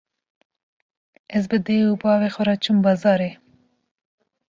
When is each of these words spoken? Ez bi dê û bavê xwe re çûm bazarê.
Ez 1.37 1.43
bi 1.51 1.57
dê 1.65 1.79
û 1.89 1.91
bavê 2.01 2.29
xwe 2.33 2.43
re 2.47 2.55
çûm 2.63 2.77
bazarê. 2.85 3.31